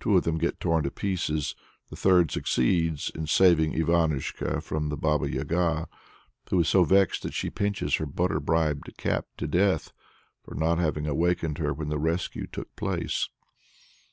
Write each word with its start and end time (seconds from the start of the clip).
Two 0.00 0.16
of 0.16 0.24
them 0.24 0.36
get 0.36 0.58
torn 0.58 0.82
to 0.82 0.90
pieces; 0.90 1.54
the 1.90 1.94
third 1.94 2.32
succeeds 2.32 3.08
in 3.14 3.28
saving 3.28 3.72
Ivanushka 3.74 4.60
from 4.64 4.88
the 4.88 4.96
Baba 4.96 5.30
Yaga, 5.30 5.86
who 6.50 6.58
is 6.62 6.68
so 6.68 6.82
vexed 6.82 7.22
that 7.22 7.34
she 7.34 7.50
pinches 7.50 7.94
her 7.94 8.06
butter 8.06 8.40
bribed 8.40 8.92
cat 8.96 9.26
to 9.36 9.46
death 9.46 9.92
for 10.42 10.56
not 10.56 10.78
having 10.80 11.06
awakened 11.06 11.58
her 11.58 11.72
when 11.72 11.88
the 11.88 12.00
rescue 12.00 12.48
took 12.48 12.74
place. 12.74 13.28